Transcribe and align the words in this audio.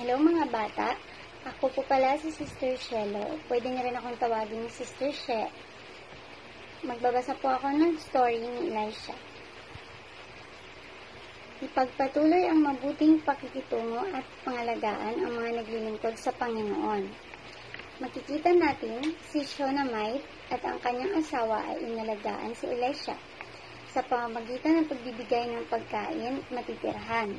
Hello 0.00 0.16
mga 0.16 0.48
bata, 0.48 0.96
ako 1.44 1.68
po 1.76 1.84
pala 1.84 2.16
si 2.16 2.32
Sister 2.32 2.72
Shelo. 2.80 3.36
Pwede 3.52 3.68
niyo 3.68 3.84
rin 3.84 3.92
akong 3.92 4.16
tawagin 4.16 4.64
ni 4.64 4.72
Sister 4.72 5.12
She. 5.12 5.44
Magbabasa 6.88 7.36
po 7.36 7.52
ako 7.52 7.68
ng 7.68 8.00
story 8.00 8.40
ni 8.40 8.72
Elisha. 8.72 9.12
Ipagpatuloy 11.60 12.48
ang 12.48 12.64
mabuting 12.64 13.20
pakikitungo 13.28 14.00
at 14.16 14.24
pangalagaan 14.40 15.20
ang 15.20 15.36
mga 15.36 15.60
naglilingkod 15.60 16.16
sa 16.16 16.32
Panginoon. 16.32 17.04
Makikita 18.00 18.56
natin 18.56 19.04
si 19.28 19.44
Shonamite 19.44 20.24
at 20.48 20.64
ang 20.64 20.80
kanyang 20.80 21.20
asawa 21.20 21.60
ay 21.76 21.76
inalagaan 21.76 22.56
si 22.56 22.72
Elisha 22.72 23.20
sa 23.92 24.00
pamamagitan 24.00 24.80
ng 24.80 24.88
pagbibigay 24.88 25.44
ng 25.44 25.68
pagkain 25.68 26.40
at 26.40 26.48
matitirahan 26.48 27.36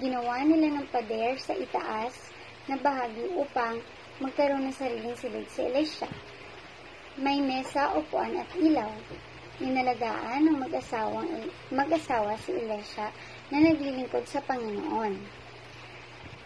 ginawa 0.00 0.40
nila 0.46 0.80
ng 0.80 0.86
pader 0.88 1.36
sa 1.36 1.52
itaas 1.52 2.32
na 2.70 2.80
bahagi 2.80 3.28
upang 3.36 3.82
magkaroon 4.22 4.64
ng 4.64 4.76
sariling 4.76 5.16
silid 5.18 5.44
si 5.52 5.66
Elisha. 5.66 6.08
May 7.20 7.44
mesa, 7.44 7.92
upuan 7.92 8.32
at 8.40 8.48
ilaw. 8.56 8.88
Inalagaan 9.60 10.48
ng 10.48 10.56
mag-asawang 10.64 11.28
mag-asawa 11.68 12.40
si 12.40 12.56
Elisha 12.56 13.12
na 13.52 13.60
naglilingkod 13.60 14.24
sa 14.24 14.40
Panginoon. 14.40 15.42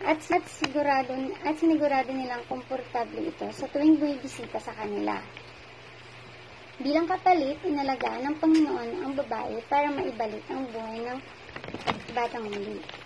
At, 0.03 0.21
at 0.29 0.45
sigurado 0.51 1.15
at 1.41 1.57
sinigurado 1.57 2.13
nilang 2.13 2.45
komportable 2.51 3.31
ito 3.31 3.47
sa 3.55 3.65
tuwing 3.71 3.97
bumibisita 3.97 4.59
sa 4.61 4.75
kanila. 4.75 5.17
Bilang 6.77 7.09
kapalit, 7.09 7.57
inalagaan 7.65 8.27
ng 8.29 8.37
Panginoon 8.37 8.91
ang 9.01 9.13
babae 9.17 9.65
para 9.71 9.89
maibalik 9.89 10.45
ang 10.53 10.69
buhay 10.69 11.01
ng 11.09 11.19
batang 12.13 12.45
muli. 12.45 13.06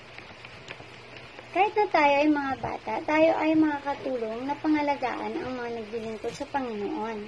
Kahit 1.50 1.74
na 1.74 1.86
tayo 1.90 2.14
ay 2.14 2.28
mga 2.30 2.54
bata, 2.62 2.94
tayo 3.10 3.34
ay 3.34 3.58
makakatulong 3.58 4.46
na 4.46 4.54
pangalagaan 4.54 5.34
ang 5.34 5.58
mga 5.58 5.82
naglilingkod 5.82 6.30
sa 6.30 6.46
Panginoon. 6.46 7.18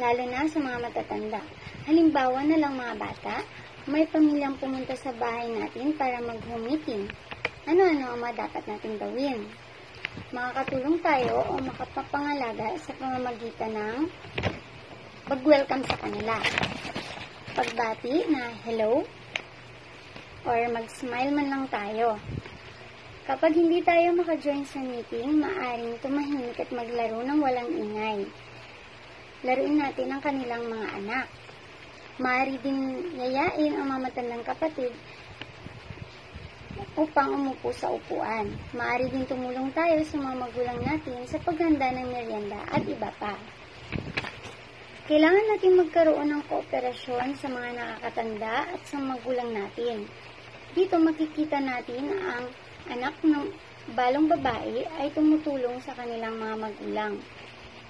Lalo 0.00 0.22
na 0.24 0.48
sa 0.48 0.56
mga 0.56 0.78
matatanda. 0.80 1.44
Halimbawa 1.84 2.40
na 2.48 2.56
lang 2.56 2.72
mga 2.72 2.96
bata, 2.96 3.44
may 3.84 4.08
pamilyang 4.08 4.56
pumunta 4.56 4.96
sa 4.96 5.12
bahay 5.12 5.52
natin 5.60 5.92
para 5.92 6.16
mag-home 6.24 6.80
Ano-ano 7.68 8.04
ang 8.08 8.20
mga 8.24 8.48
dapat 8.48 8.64
natin 8.64 8.96
gawin? 8.96 9.52
Makakatulong 10.32 10.96
tayo 11.04 11.44
o 11.52 11.60
makapapangalaga 11.60 12.80
sa 12.80 12.96
pamamagitan 12.96 13.76
ng 13.76 13.98
pag-welcome 15.28 15.84
sa 15.84 16.00
kanila. 16.00 16.40
Pagbati 17.52 18.24
na 18.32 18.56
hello, 18.64 19.04
or 20.46 20.70
mag-smile 20.70 21.34
man 21.34 21.50
lang 21.50 21.64
tayo. 21.66 22.14
Kapag 23.26 23.58
hindi 23.58 23.82
tayo 23.82 24.14
maka-join 24.14 24.62
sa 24.62 24.78
meeting, 24.78 25.42
maaring 25.42 25.98
tumahimik 25.98 26.62
at 26.62 26.70
maglaro 26.70 27.26
ng 27.26 27.38
walang 27.42 27.70
ingay. 27.74 28.22
Laruin 29.42 29.82
natin 29.82 30.14
ang 30.14 30.22
kanilang 30.22 30.62
mga 30.70 30.88
anak. 31.02 31.26
Maaari 32.22 32.56
din 32.62 33.10
yayain 33.18 33.74
ang 33.74 33.86
mga 33.90 34.00
matandang 34.06 34.46
kapatid 34.46 34.94
upang 36.94 37.34
umupo 37.34 37.74
sa 37.74 37.90
upuan. 37.90 38.46
Maaari 38.72 39.10
din 39.10 39.26
tumulong 39.26 39.74
tayo 39.74 39.98
sa 40.06 40.16
mga 40.22 40.34
magulang 40.46 40.80
natin 40.86 41.18
sa 41.26 41.42
paghanda 41.42 41.92
ng 41.92 42.08
merienda 42.08 42.62
at 42.70 42.82
iba 42.86 43.10
pa. 43.18 43.34
Kailangan 45.10 45.46
natin 45.50 45.78
magkaroon 45.82 46.30
ng 46.30 46.42
kooperasyon 46.50 47.38
sa 47.38 47.46
mga 47.46 47.78
nakakatanda 47.78 48.70
at 48.70 48.82
sa 48.86 48.98
magulang 49.02 49.50
natin 49.50 50.06
dito 50.76 51.00
makikita 51.00 51.56
natin 51.56 52.12
ang 52.20 52.44
anak 52.92 53.16
ng 53.24 53.48
balong 53.96 54.28
babae 54.28 54.84
ay 55.00 55.08
tumutulong 55.16 55.80
sa 55.80 55.96
kanilang 55.96 56.36
mga 56.36 56.54
magulang. 56.68 57.16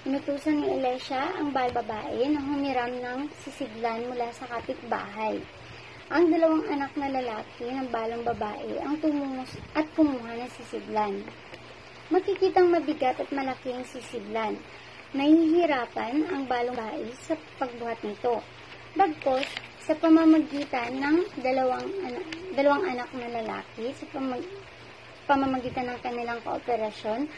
Inutusan 0.07 0.63
ni 0.63 0.79
Elisha 0.79 1.19
ang 1.35 1.51
bal 1.51 1.67
babae 1.75 2.31
na 2.31 2.39
humiram 2.39 2.87
ng 2.87 3.27
sisidlan 3.43 4.07
mula 4.07 4.31
sa 4.31 4.47
kapitbahay. 4.47 5.35
Ang 6.07 6.31
dalawang 6.31 6.63
anak 6.71 6.95
na 6.95 7.11
lalaki 7.11 7.67
ng 7.67 7.91
balong 7.91 8.23
babae 8.23 8.79
ang 8.79 8.95
tumungos 9.03 9.51
at 9.75 9.83
kumuha 9.91 10.39
ng 10.39 10.51
sisidlan. 10.55 11.27
Makikitang 12.07 12.71
mabigat 12.71 13.19
at 13.19 13.27
malaki 13.35 13.75
ang 13.75 13.83
sisidlan. 13.83 14.55
Nahihirapan 15.11 16.23
ang 16.31 16.47
balong 16.47 16.79
babae 16.79 17.11
sa 17.19 17.35
pagbuhat 17.59 17.99
nito. 18.07 18.39
Bagkos, 18.95 19.43
sa 19.87 19.95
pamamagitan 19.95 20.99
ng 20.99 21.17
dalawang, 21.39 21.87
anak, 22.03 22.26
dalawang 22.57 22.89
anak 22.89 23.05
na 23.13 23.29
lalaki, 23.29 23.93
sa 23.93 24.09
pamag, 24.09 24.41
pamamagitan 25.29 25.93
ng 25.93 25.99
kanilang 26.01 26.41
kooperasyon, 26.41 27.29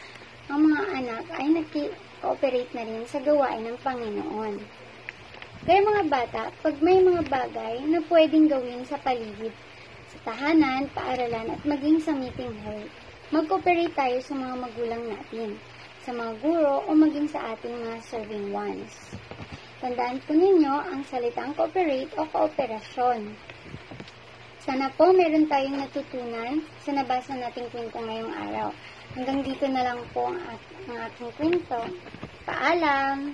ang 0.47 0.59
mga 0.63 0.81
anak 0.95 1.23
ay 1.35 1.47
nag-cooperate 1.59 2.71
na 2.71 2.87
rin 2.87 3.03
sa 3.03 3.19
gawain 3.19 3.67
ng 3.67 3.75
Panginoon. 3.83 4.55
Kaya 5.67 5.83
mga 5.83 6.03
bata, 6.07 6.43
pag 6.63 6.75
may 6.79 7.03
mga 7.03 7.27
bagay 7.27 7.83
na 7.83 7.99
pwedeng 8.07 8.47
gawin 8.47 8.87
sa 8.87 8.95
paligid, 9.03 9.51
sa 10.07 10.31
tahanan, 10.31 10.87
paaralan 10.95 11.51
at 11.51 11.61
maging 11.67 11.99
sa 11.99 12.15
meeting 12.15 12.55
hall, 12.63 12.87
mag-cooperate 13.35 13.91
tayo 13.91 14.23
sa 14.23 14.33
mga 14.39 14.55
magulang 14.55 15.03
natin, 15.03 15.59
sa 16.07 16.15
mga 16.15 16.31
guro 16.39 16.87
o 16.87 16.89
maging 16.95 17.27
sa 17.27 17.53
ating 17.53 17.75
mga 17.75 17.99
serving 18.07 18.55
ones. 18.55 19.19
Tandaan 19.83 20.23
po 20.23 20.31
ninyo 20.31 20.75
ang 20.79 21.03
salitang 21.11 21.51
cooperate 21.59 22.09
o 22.15 22.23
kooperasyon. 22.23 23.35
Sana 24.69 24.85
po 24.93 25.09
meron 25.09 25.49
tayong 25.49 25.81
natutunan 25.81 26.61
sa 26.85 26.93
nabasa 26.93 27.33
nating 27.33 27.73
kwento 27.73 27.97
ngayong 28.05 28.29
araw. 28.29 28.69
Hanggang 29.17 29.41
dito 29.41 29.65
na 29.65 29.81
lang 29.81 29.97
po 30.13 30.29
ang, 30.29 30.61
ang 30.85 31.09
aking 31.09 31.33
kwento. 31.41 31.89
Paalam! 32.45 33.33